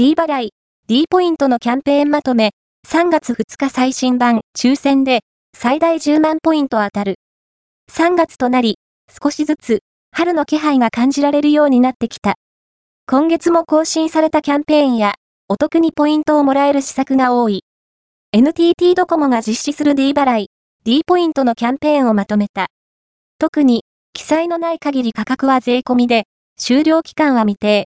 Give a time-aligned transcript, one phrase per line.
[0.00, 0.52] D 払い、
[0.88, 2.52] D ポイントのキャンペーンまとめ、
[2.88, 5.20] 3月2日最新版、抽選で、
[5.54, 7.16] 最大10万ポイント当たる。
[7.92, 8.78] 3月となり、
[9.22, 12.36] 少しずつ、春の気配が感じられるようになってきた。
[13.06, 15.16] 今月も更新されたキャンペーンや、
[15.48, 17.64] お得にポイントをもらえる施策が多い。
[18.32, 20.50] NTT ドコモが実施する D 払い、
[20.82, 22.68] D ポイントのキャンペーンをまとめた。
[23.38, 26.24] 特に、記載のない限り価格は税込みで、
[26.56, 27.78] 終了期間は未定。